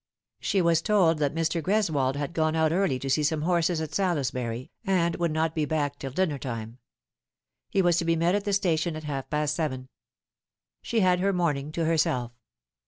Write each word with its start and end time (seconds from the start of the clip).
She 0.39 0.63
was 0.63 0.81
told 0.81 1.19
that 1.19 1.35
Mr. 1.35 1.61
Greswold 1.61 2.15
had 2.15 2.33
gone 2.33 2.55
out 2.55 2.71
early 2.71 2.97
to 2.97 3.07
see 3.07 3.21
some 3.21 3.43
horses 3.43 3.79
at 3.81 3.93
Salisbury, 3.93 4.71
and 4.83 5.15
would 5.17 5.29
not 5.29 5.53
be 5.53 5.63
back 5.65 5.99
till 5.99 6.09
dinner 6.09 6.39
time. 6.39 6.79
He 7.69 7.83
was 7.83 7.97
to 7.97 8.05
be 8.05 8.15
met 8.15 8.33
at 8.33 8.43
the 8.43 8.53
station 8.53 8.95
at 8.95 9.03
half 9.03 9.29
past 9.29 9.53
seven. 9.55 9.89
She 10.81 11.01
had 11.01 11.19
her 11.19 11.31
morning 11.33 11.71
to 11.73 11.85
herself. 11.85 12.31